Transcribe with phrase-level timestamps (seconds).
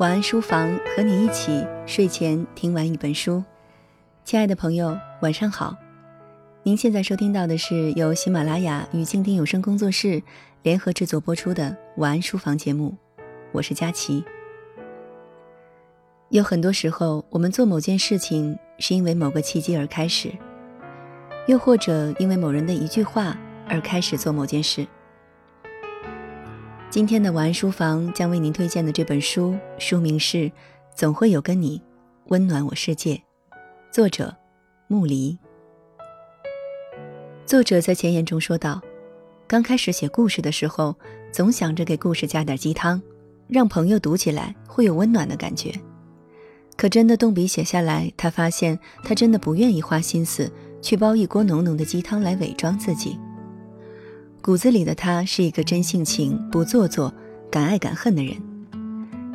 [0.00, 3.44] 晚安书房，和你一起睡前听完一本书。
[4.24, 5.76] 亲爱的朋友，晚上好。
[6.62, 10.22] 您现在收听到的是由喜马拉雅与静听有声工作室
[10.62, 12.96] 联合制作播出的晚安书房节目，
[13.52, 14.24] 我是佳琪。
[16.30, 20.32] 有很多时候，我们做某件事情是因为某个契机而开始，
[21.46, 23.36] 又或者因为某人的一句话
[23.68, 24.86] 而开始做某件事。
[26.90, 30.38] 今天的晚安书房将为您推荐的这本书，书名是
[30.92, 31.80] 《总会有个你
[32.26, 33.14] 温暖我世界》，
[33.92, 34.36] 作者
[34.88, 35.38] 木离。
[37.46, 38.82] 作者在前言中说道
[39.46, 40.96] ：“刚开始写故事的时候，
[41.30, 43.00] 总想着给故事加点鸡汤，
[43.46, 45.72] 让朋友读起来会有温暖的感觉。
[46.76, 50.50] 可真的动笔写下来，他发现他真的不愿意花心思
[50.82, 53.16] 去煲一锅浓浓的鸡汤来伪装自己。”
[54.42, 57.12] 骨子里的他是一个真性情、不做作、
[57.50, 58.34] 敢爱敢恨的人，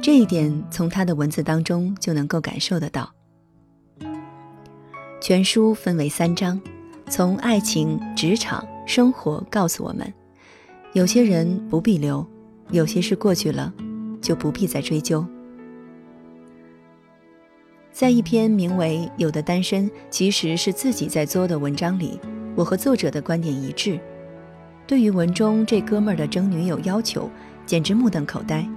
[0.02, 3.14] 这一点从他的文字当中就能够感受得到。
[5.22, 6.59] 全书分为三章，
[7.08, 10.11] 从爱情、职场、生活告诉我们，
[10.94, 12.26] 有些人不必留，
[12.72, 13.72] 有些事过去了，
[14.20, 15.23] 就不必再追究。
[17.92, 22.20] 在一篇名为《有的单身其实是自己在作》的文章里，
[22.56, 24.00] 我和作者的观点一致。
[24.88, 27.30] 对于文中这哥们儿的征女友要求，
[27.66, 28.67] 简直目瞪口呆。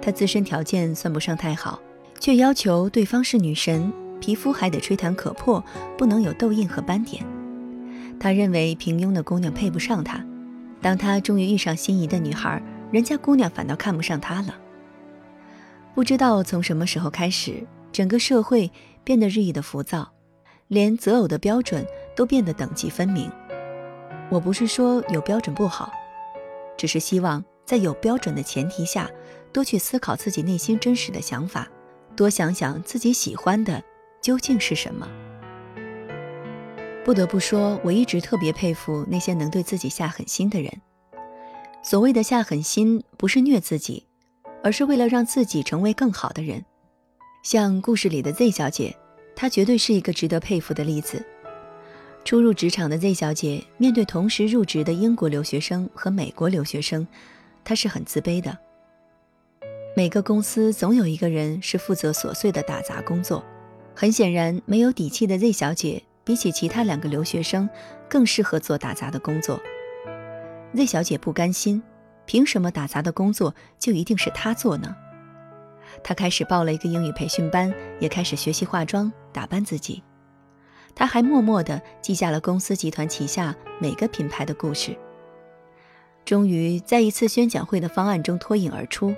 [0.00, 1.78] 他自身条件算不上太好，
[2.18, 5.62] 却要求对方是女神，皮肤还得吹弹可破，
[5.98, 7.22] 不能有痘印和斑点。
[8.18, 10.24] 他认为平庸的姑娘配不上他。
[10.80, 14.54] 当他终于遇上心仪的女孩，人家姑娘反倒看不上他了。
[15.94, 18.70] 不知道从什么时候开始，整个社会
[19.04, 20.10] 变得日益的浮躁，
[20.68, 21.84] 连择偶的标准
[22.16, 23.30] 都变得等级分明。
[24.30, 25.92] 我不是说有标准不好，
[26.76, 29.10] 只是希望在有标准的前提下，
[29.52, 31.66] 多去思考自己内心真实的想法，
[32.14, 33.82] 多想想自己喜欢的
[34.20, 35.08] 究竟是什么。
[37.04, 40.70] 不得不说，我一直特别佩服那些能对自己下狠心的人。
[41.82, 44.06] 所谓的下狠心，不是虐自己，
[44.62, 46.62] 而是为了让自己成为更好的人。
[47.42, 48.94] 像故事里的 Z 小姐，
[49.34, 51.24] 她绝对是一个值得佩服的例子。
[52.24, 57.06] 初入职场的 Z 小姐面对同时入职的英国留学生和美国留学生，
[57.64, 58.56] 她是很自卑的。
[59.96, 63.42] 每个公司总有一个人是负责琐碎的打杂工作，
[63.94, 67.68] 很显然，没有底气的 Z 小姐比起其他两个留学生
[68.08, 69.58] 更适合做打杂的工作。
[70.74, 71.82] Z 小姐不甘心，
[72.26, 74.94] 凭什么打杂的工作就一定是她做呢？
[76.04, 80.02] 她开始报了一个英语培训班，也开始学习化妆打扮自己。
[80.94, 84.96] 他还默默地记下了公司集团旗下每个品牌的故事。
[86.24, 89.14] 终于在一次宣讲会的方案中脱颖而出。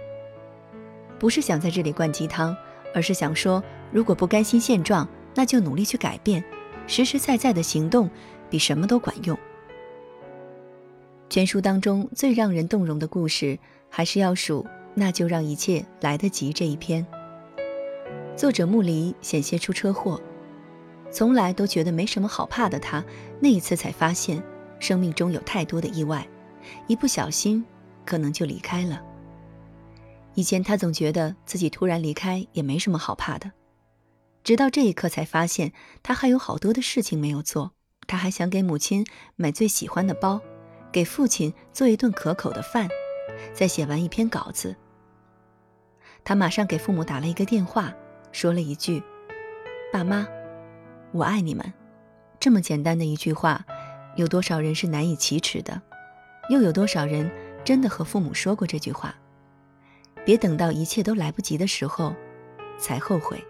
[1.18, 2.56] 不是想在这里灌鸡汤，
[2.94, 6.42] 而是想说，如果不甘心现状，那就努力去改变。
[6.86, 8.10] 实实在在的行动
[8.48, 9.38] 比什么都管用。
[11.28, 17.06] 全书当中最让人动容的故事，还是要数“那就让一切来得及”这一篇。
[18.34, 20.20] 作者木离险些出车祸。
[21.10, 23.04] 从来都觉得没什么好怕的他，
[23.40, 24.42] 那一次才发现，
[24.78, 26.26] 生命中有太多的意外，
[26.86, 27.64] 一不小心
[28.06, 29.02] 可能就离开了。
[30.34, 33.50] 以前他总觉得自己突然离开也没什么好怕的，
[34.44, 35.72] 直到这一刻才发现，
[36.02, 37.72] 他还有好多的事情没有做。
[38.06, 39.06] 他还想给母亲
[39.36, 40.40] 买最喜欢的包，
[40.90, 42.88] 给父亲做一顿可口的饭，
[43.52, 44.74] 再写完一篇稿子。
[46.24, 47.92] 他马上给父母打了一个电话，
[48.32, 49.02] 说了一句
[49.92, 50.26] ：“爸妈。”
[51.12, 51.72] 我爱你们，
[52.38, 53.64] 这么简单的一句话，
[54.14, 55.82] 有多少人是难以启齿的？
[56.48, 57.28] 又有多少人
[57.64, 59.12] 真的和父母说过这句话？
[60.24, 62.14] 别等到一切都来不及的时候，
[62.78, 63.42] 才后悔。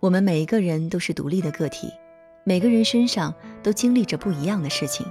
[0.00, 1.88] 我们每一个人都是独立的个体，
[2.42, 3.32] 每个人身上
[3.62, 5.06] 都经历着不一样的事情，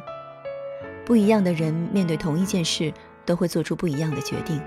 [1.05, 2.91] 不一样的人面对同一件事
[3.25, 4.61] 都会做出不一样的决定。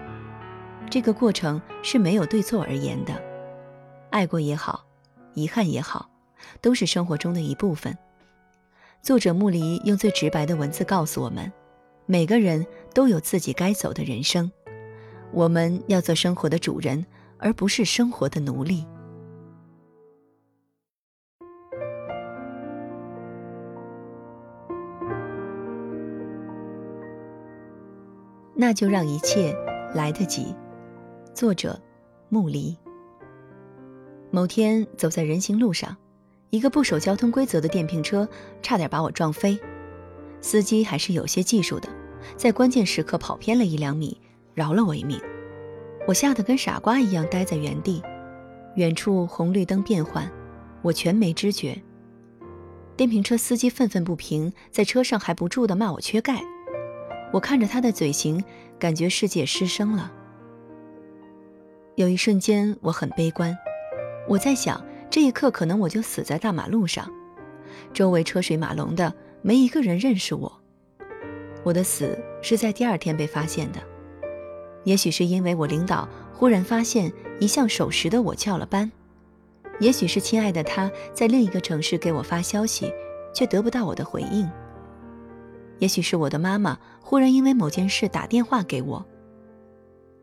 [0.88, 3.12] 这个过程是没有对错而言的，
[4.08, 4.86] 爱过也好。
[5.34, 6.08] 遗憾也好，
[6.60, 7.96] 都是生活中的一部分。
[9.00, 11.52] 作者木离用最直白的文字告诉我们：
[12.06, 14.50] 每个人都有自己该走的人生，
[15.32, 17.04] 我们要做生活的主人，
[17.38, 18.86] 而不是生活的奴隶。
[28.54, 29.52] 那就让一切
[29.92, 30.54] 来得及。
[31.34, 31.80] 作者
[32.28, 32.76] 木离。
[34.34, 35.94] 某天走在人行路上，
[36.48, 38.26] 一个不守交通规则的电瓶车
[38.62, 39.60] 差点把我撞飞。
[40.40, 41.88] 司机还是有些技术的，
[42.34, 44.18] 在关键时刻跑偏了一两米，
[44.54, 45.20] 饶了我一命。
[46.08, 48.02] 我吓得跟傻瓜一样呆在原地。
[48.76, 50.26] 远处红绿灯变换，
[50.80, 51.78] 我全没知觉。
[52.96, 56.42] 电瓶车司机愤愤不平，在车上还不住地骂我缺钙。
[57.34, 58.42] 我看着他的嘴型，
[58.78, 60.10] 感觉世界失声了。
[61.96, 63.54] 有一瞬间，我很悲观。
[64.28, 67.10] 我在想，这一刻可能我就死在大马路上，
[67.92, 70.60] 周围车水马龙的，没一个人认识我。
[71.64, 73.80] 我的死是在第二天被发现的，
[74.84, 78.90] 也许是因为我领导忽然发现一向守时的我翘了班。
[79.80, 82.92] 也许是亲爱的他在另一个城市给我发消息，
[83.34, 84.48] 却得不到我的回应。
[85.78, 89.04] 也许是我的妈妈忽然因为某件事打电话给我，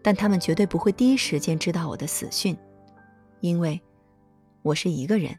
[0.01, 2.57] 但他们绝对不会第一时间知道我的死讯，
[3.41, 3.81] 因为
[4.61, 5.33] 我是一个人。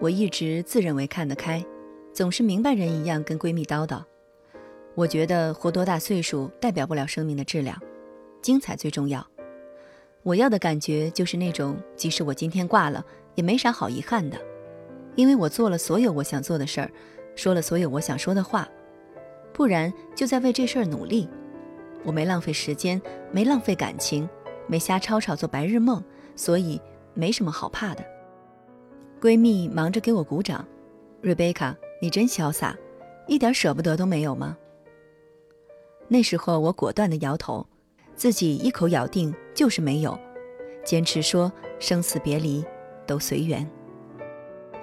[0.00, 1.64] 我一直自认为看得开，
[2.12, 4.02] 总是明白人一样跟闺蜜叨叨。
[4.94, 7.76] 我觉得活多大岁数代表不了生命的质量，
[8.40, 9.26] 精彩最重要。
[10.22, 14.38] 我要的感觉就是那种，即使我今天挂了，也没啥好遗憾的，
[15.16, 16.90] 因为我做了所有我想做的事儿，
[17.34, 18.68] 说了所有我想说的话，
[19.52, 21.28] 不然就在为这事儿努力。
[22.04, 23.00] 我没浪费时间，
[23.32, 24.28] 没浪费感情，
[24.68, 26.02] 没瞎吵吵做白日梦，
[26.36, 26.80] 所以
[27.14, 28.04] 没什么好怕的。
[29.20, 30.66] 闺蜜忙着给我鼓掌，
[31.22, 32.76] 瑞贝卡，你真潇洒，
[33.26, 34.56] 一点舍不得都没有吗？
[36.08, 37.66] 那时候我果断地摇头。
[38.16, 40.16] 自己一口咬定就是没有，
[40.84, 41.50] 坚持说
[41.80, 42.64] 生死别离
[43.06, 43.68] 都随缘。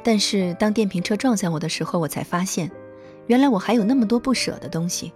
[0.03, 2.69] 但是当电瓶车撞向我的时候，我才发现，
[3.27, 5.13] 原来我还有那么多不舍的东西。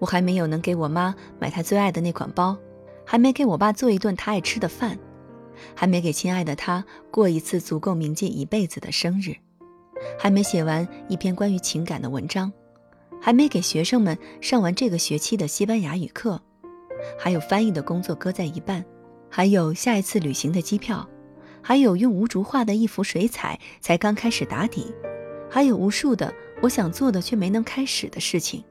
[0.00, 2.56] 我还没有能给我妈买她最爱的那款包，
[3.06, 4.98] 还没给我爸做一顿他爱吃的饭，
[5.74, 9.34] 还没给亲爱的他过一次足够铭记一辈子的生日，
[10.18, 12.52] 还没写完一篇关于情感的文章，
[13.20, 16.40] 还没给学生们上完这个学期的西班牙语课。
[17.18, 18.84] 还有翻译的工作搁在一半，
[19.28, 21.08] 还有下一次旅行的机票，
[21.60, 24.94] 还有用吴竹画的一幅水彩才刚开始打底，
[25.50, 28.62] 还有无数的我想做的却没能开始的事情。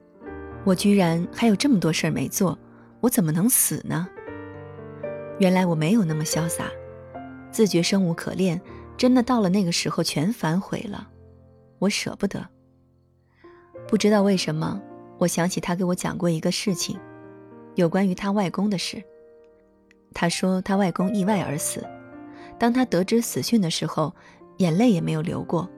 [0.64, 2.58] 我居然还有这么多事儿没做，
[3.02, 4.08] 我怎么能死呢？
[5.40, 6.72] 原来我没有那么潇洒，
[7.52, 8.60] 自觉生无可恋，
[8.98, 11.10] 真的到了那个时候全反悔了，
[11.80, 12.48] 我舍不得。
[13.88, 14.82] 不知道为什么，
[15.18, 16.98] 我想起他给我讲过一个事情。
[17.76, 19.04] 有关于他外公的事，
[20.14, 21.86] 他说他外公意外而死。
[22.58, 24.14] 当他得知死讯的时候，
[24.58, 25.70] 眼泪也没有流过。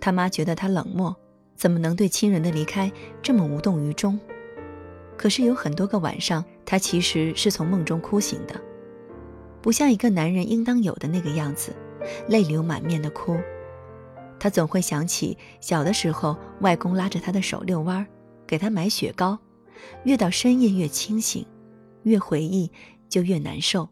[0.00, 1.14] 他妈觉得他冷漠，
[1.56, 2.92] 怎么能对亲人的离开
[3.22, 4.18] 这么无动于衷？
[5.16, 8.60] 可是有很多个晚上，他其实是从梦中哭醒的，
[9.64, 11.74] 不像一个男人应当有的那个样子，
[12.28, 13.40] 泪流满面的哭。
[14.38, 18.06] 他总会想起小的时候，外公拉着他的手遛弯，
[18.46, 19.38] 给他买雪糕。
[20.02, 21.46] 越到深夜越清醒，
[22.02, 22.70] 越回忆
[23.08, 23.88] 就越难受。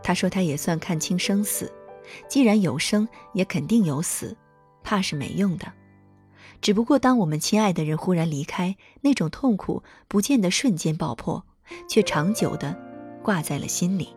[0.00, 1.72] 他说他也算看清生死，
[2.28, 4.36] 既然有生，也肯定有死，
[4.84, 5.66] 怕是没用的。
[6.60, 11.44] 只不过当我们亲爱的人忽然离开，那种痛苦不见得瞬间爆破，
[11.88, 12.80] 却长久的
[13.24, 14.14] 挂在了心里。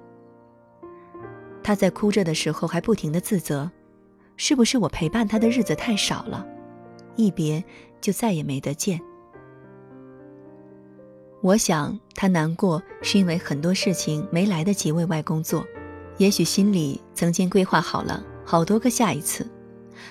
[1.63, 3.69] 他在哭着的时候还不停的自责，
[4.35, 6.45] 是不是我陪伴他的日子太少了，
[7.15, 7.63] 一别
[7.99, 8.99] 就再也没得见。
[11.41, 15.65] 我想他难过，是因为很多事情没来得及为外公做，
[16.17, 19.47] 也许心里曾经规划好了好多个下一次，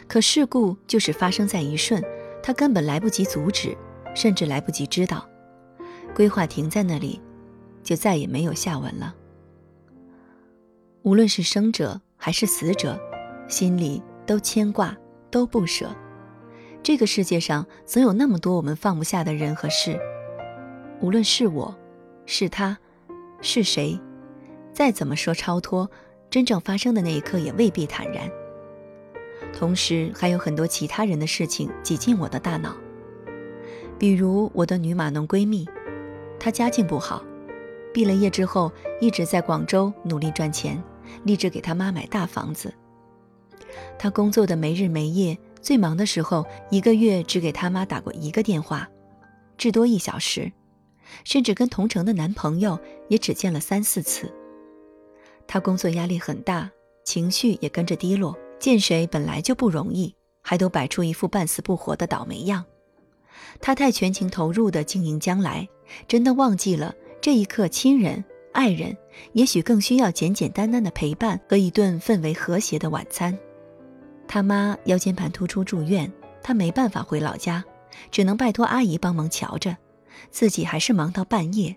[0.09, 2.03] 可事故就是发生在一瞬，
[2.43, 3.77] 他根本来不及阻止，
[4.15, 5.29] 甚至来不及知道，
[6.15, 7.21] 规划停在那里，
[7.85, 9.15] 就再也没有下文了。
[11.03, 13.01] 无论是生者还是死者，
[13.49, 14.95] 心里都牵挂，
[15.31, 15.89] 都不舍。
[16.83, 19.99] 这个世界上总有那么多我们放不下的人和事。
[21.01, 21.75] 无论是我，
[22.27, 22.77] 是他，
[23.41, 23.99] 是谁，
[24.75, 25.91] 再怎么说超脱，
[26.29, 28.31] 真正发生的那一刻也未必坦然。
[29.55, 32.77] 同时，还有很多其他人的事情挤进我的大脑，
[33.99, 35.67] 比如我的女码农闺蜜，
[36.39, 37.25] 她家境不好，
[37.93, 40.83] 毕了业之后一直在广州努力赚钱，
[41.25, 42.73] 立志给他妈买大房子。
[43.99, 48.89] 他工作的没日没夜，最忙的时候一个月只给他妈打过一个电话，
[49.57, 50.51] 至多一小时。
[51.25, 52.79] 甚至跟同城的男朋友
[53.09, 54.33] 也只见了三四次。
[55.47, 56.71] 他工作压力很大，
[57.05, 58.39] 情绪也跟着低落。
[58.61, 62.65] 见谁本来就不容易，还都摆出一副半死不活的倒霉样。
[63.61, 65.69] 他太全情投入的经营将来，
[66.07, 68.97] 真的忘记了这一刻，亲人、爱人
[69.33, 73.37] 也许更需要简简单单的陪伴和一顿氛围和谐的晚餐。
[74.27, 76.11] 他妈腰间盘突出住院，
[76.43, 77.65] 他没办法回老家，
[78.11, 79.77] 只能拜托阿姨帮忙瞧着。
[80.31, 81.75] 自己还是忙到半夜。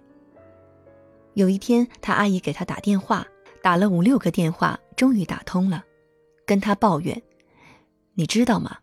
[1.33, 3.25] 有一天，他阿姨给他打电话，
[3.61, 5.83] 打了五六个电话，终于打通了，
[6.45, 7.19] 跟他抱怨
[8.13, 8.77] ：“你知道吗？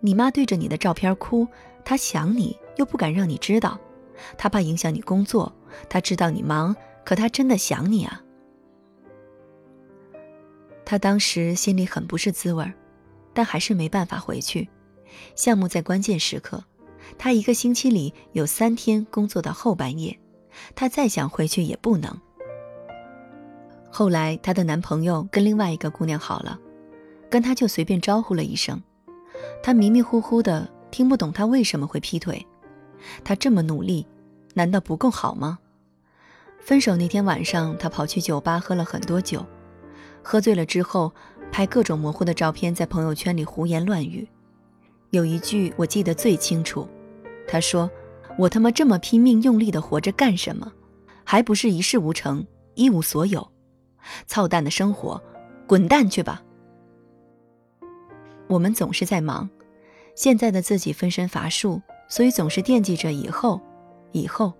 [0.00, 1.46] 你妈对着你的照片哭，
[1.84, 3.78] 她想你又不敢让你知道，
[4.38, 5.52] 她怕影响你工作。
[5.88, 6.74] 她知道你忙，
[7.04, 8.22] 可他真的想你啊。”
[10.84, 12.74] 他当时心里很不是滋味儿，
[13.32, 14.68] 但还是没办法回去。
[15.34, 16.62] 项目在关键时刻，
[17.16, 20.18] 他一个星期里有三天工作到后半夜，
[20.74, 22.14] 他再想回去也不能。
[23.90, 26.58] 后来，她的男朋友跟另外一个姑娘好了，
[27.30, 28.82] 跟他就随便招呼了一声。
[29.62, 32.44] 他迷迷糊糊的听不懂他为什么会劈腿。
[33.22, 34.06] 他这么努力，
[34.54, 35.58] 难道不够好吗？
[36.64, 39.44] 分手那天晚上，他跑去酒吧喝了很多酒，
[40.22, 41.12] 喝醉了之后
[41.50, 44.26] 拍各种模糊的照片，在朋友圈里胡言乱语。
[45.10, 46.88] 有一句我记得最清楚，
[47.48, 47.90] 他说
[48.38, 50.72] ：“我他妈这么拼命用力的活着干什么？
[51.24, 53.50] 还不是一事无成，一无所有。”
[54.28, 55.20] 操蛋的生活，
[55.66, 56.42] 滚蛋去吧！
[58.46, 59.50] 我们总是在忙，
[60.14, 63.60] 现在的自己分身乏术，所以总是惦记着以后，
[64.12, 64.52] 以后。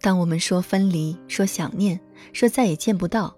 [0.00, 1.98] 当我们说分离、说想念、
[2.32, 3.34] 说再也见不到，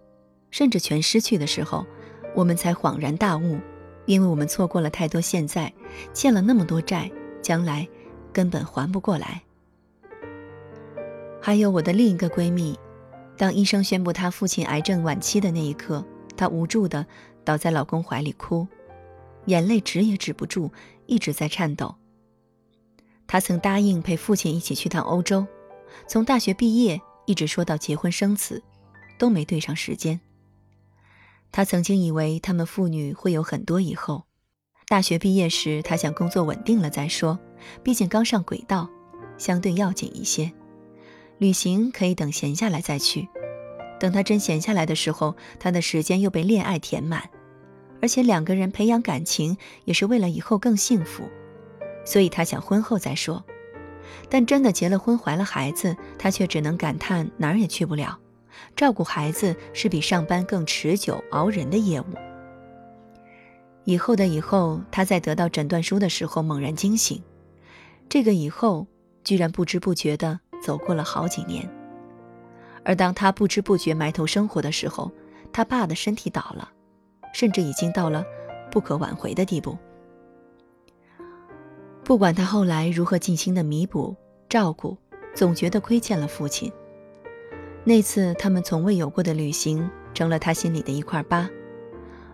[0.50, 1.86] 甚至全失去的时候，
[2.34, 3.58] 我们才恍然大悟，
[4.06, 5.72] 因为我们错过了太多现在，
[6.12, 7.10] 欠了那么多债，
[7.40, 7.86] 将来
[8.32, 9.42] 根本还不过来。
[11.40, 12.78] 还有我的另一个闺蜜。
[13.38, 16.04] 当医生宣布她父亲癌症晚期的那一刻，
[16.36, 17.06] 她无助的
[17.44, 18.66] 倒在老公怀里哭，
[19.44, 20.70] 眼泪止也止不住，
[21.04, 21.94] 一直在颤抖。
[23.26, 25.46] 她曾答应陪父亲一起去趟欧洲，
[26.06, 28.62] 从大学毕业一直说到结婚生子，
[29.18, 30.20] 都没对上时间。
[31.52, 34.24] 他曾经以为他们父女会有很多以后。
[34.88, 37.38] 大学毕业时，他想工作稳定了再说，
[37.82, 38.88] 毕竟刚上轨道，
[39.36, 40.52] 相对要紧一些。
[41.38, 43.28] 旅行可以等闲下来再去，
[43.98, 47.28] 等他真闲下来的时候，他的时间又被恋爱填满，
[48.00, 51.28] 而且两个人培养感情也是为了以后更幸福，
[52.04, 53.44] 所以他想婚后再说。
[54.28, 58.18] 但真的结了婚，怀了孩子，他却只能感叹哪儿也去不了。
[58.74, 62.04] 照顾孩子是比上班更持久、熬人的业务。
[63.84, 67.22] 以后的以后，他在得到诊断书的时候猛然惊醒，
[68.08, 68.86] 这个以后
[69.24, 70.40] 居然不知不觉的。
[70.62, 71.68] 走过了好几年，
[72.82, 75.12] 而当他不知不觉埋头生活的时候，
[75.52, 76.68] 他爸的身体倒了，
[77.32, 78.24] 甚至已经到了
[78.68, 79.78] 不可挽回的地步。
[82.06, 84.14] 不管他后来如何尽心的弥补、
[84.48, 84.96] 照顾，
[85.34, 86.70] 总觉得亏欠了父亲。
[87.82, 91.50] 那次他们从未有过的旅行，成了他心里的一块疤。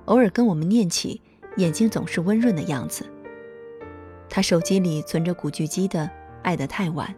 [0.04, 1.18] 偶尔跟我们念起，
[1.56, 3.06] 眼睛总是温润的样子。
[4.28, 6.04] 他手机里存着古巨基的
[6.42, 7.08] 《爱得太晚》。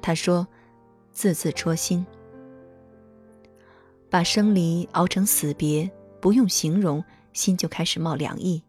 [0.00, 0.46] 他说
[1.12, 2.06] ：“字字戳心，
[4.08, 5.90] 把生离熬成死别，
[6.20, 7.02] 不用形容，
[7.32, 8.62] 心就开始冒凉意。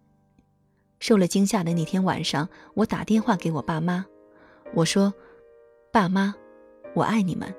[1.00, 4.06] 受了惊吓的那天晚上，我打电话给我爸妈，
[4.74, 5.14] 我说
[5.92, 6.34] ：‘爸妈，
[6.94, 7.54] 我爱你们。’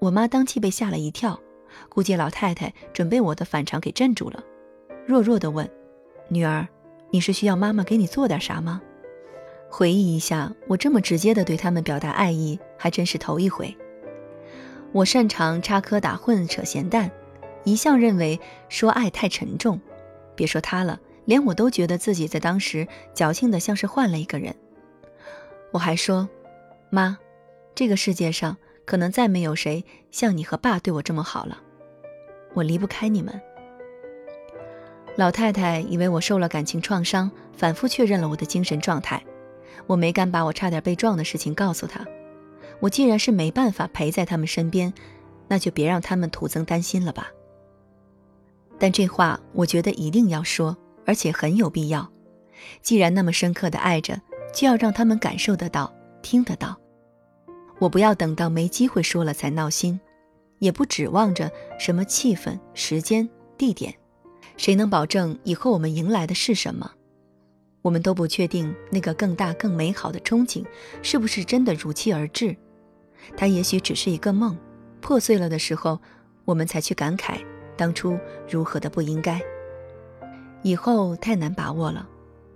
[0.00, 1.40] 我妈当即被吓了一跳，
[1.88, 4.42] 估计老太太准被我的反常给镇住了，
[5.06, 5.68] 弱弱的问
[6.28, 6.66] ：‘女儿，
[7.10, 8.80] 你是需要妈妈给你做点啥吗？’”
[9.72, 13.76] 回忆一下，我这么直接的对他们表达爱意，还真是头一回。
[14.92, 17.10] 我擅长插科打诨、扯闲淡，
[17.62, 19.80] 一向认为说爱太沉重。
[20.34, 20.98] 别说他了，
[21.30, 24.52] 连我都觉得自己在当时矫情的像是换了一个人。
[25.70, 26.28] 我还说，
[26.90, 27.16] 妈，
[27.72, 31.62] 这个世界上可能再没有谁像你和爸对我这么好了。
[32.52, 33.40] 我离不开你们。
[35.14, 39.22] 老太太以为我受了感情创伤，反复确认了我的精神状态。
[39.86, 42.04] 我没敢把我差点被撞的事情告诉他。
[42.80, 44.92] 我既然是没办法陪在他们身边，
[45.46, 47.28] 那就别让他们徒增担心了吧。
[48.80, 50.76] 但这话我觉得一定要说，
[51.06, 52.10] 而且很有必要。
[52.82, 54.20] 既然那么深刻的爱着，
[54.54, 55.92] 就要让他们感受得到、
[56.22, 56.78] 听得到。
[57.78, 59.98] 我不要等到没机会说了才闹心，
[60.58, 63.94] 也不指望着什么气氛、时间、地点。
[64.56, 66.90] 谁能保证以后我们迎来的是什么？
[67.80, 70.62] 我们都不确定那个更大、更美好的憧憬
[71.00, 72.54] 是不是真的如期而至，
[73.34, 74.54] 它也许只是一个梦，
[75.00, 75.98] 破碎了的时候，
[76.44, 77.38] 我们才去感慨
[77.78, 79.40] 当初如何的不应该。
[80.62, 82.08] 以后太难把握了，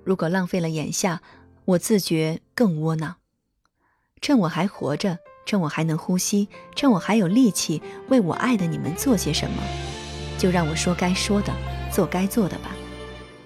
[0.04, 1.20] 如果浪费了眼下，
[1.64, 3.16] 我自觉更窝囊。
[4.20, 9.62] 趁我还活着，趁我还能呼吸，趁我还有力气为我爱的你们做些什么，
[10.38, 11.52] 就让我说该说的，
[11.92, 12.70] 做该做的吧。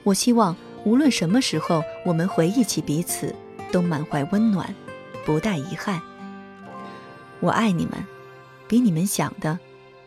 [0.04, 0.56] 我希望。
[0.84, 3.34] 无论什么时候，我们回忆起彼此，
[3.72, 4.72] 都满怀温暖，
[5.26, 6.00] 不带遗憾。
[7.40, 7.94] 我爱你们，
[8.68, 9.58] 比你们想的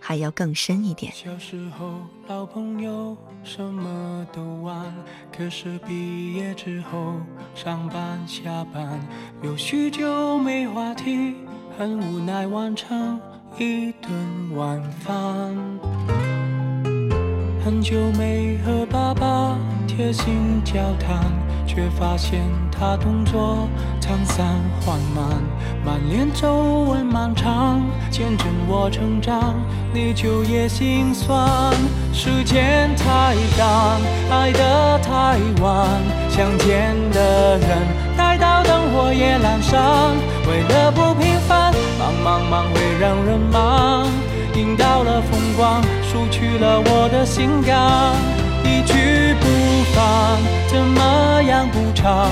[0.04, 1.14] 还要更深一点。
[1.14, 1.94] 小时候
[2.28, 4.94] 老朋友什么都玩，
[5.32, 7.16] 可是毕业之后
[7.54, 9.00] 上班下班，
[9.44, 11.36] 有许久没话题，
[11.78, 13.22] 很无奈完成
[13.60, 14.12] 一顿
[14.56, 15.56] 晚饭。
[17.64, 19.56] 很久没和爸爸
[19.88, 21.24] 贴心交谈，
[21.68, 22.42] 却发现
[22.72, 23.70] 他动作
[24.12, 24.46] 沧桑
[24.82, 25.42] 缓慢，
[25.86, 29.56] 满脸皱纹漫长，见证我成长，
[29.94, 31.74] 你就业心酸。
[32.12, 35.88] 时间太赶，爱得太晚，
[36.30, 37.70] 想见的人
[38.18, 39.82] 待到灯火也阑珊，
[40.46, 44.06] 为了不平凡，忙忙忙会让人忙。
[44.56, 48.14] 赢到了风光，输去了我的心肝。
[48.66, 49.48] 一去不
[49.94, 50.38] 返，
[50.68, 52.30] 怎么样补偿？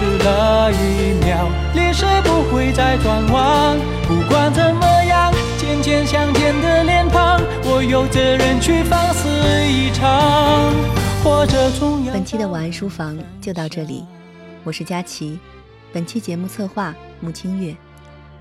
[0.00, 3.78] 迟了一秒，历史不会再转弯。
[4.08, 9.28] 不管怎么样，渐渐相见的脸庞，我有责任去放肆
[9.68, 10.72] 一场。
[11.22, 12.14] 或者总要。
[12.14, 14.06] 本期的晚安书房就到这里，
[14.64, 15.38] 我是佳琪。
[15.92, 17.76] 本期节目策划穆清月，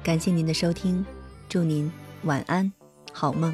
[0.01, 1.05] 感谢您的收听，
[1.49, 1.91] 祝您
[2.23, 2.71] 晚安。
[3.11, 3.53] 好梦。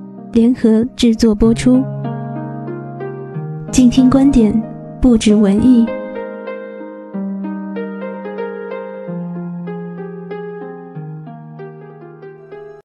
[0.31, 1.83] 联合制作播出。
[3.69, 4.53] 静听观点，
[5.01, 5.85] 不止文艺。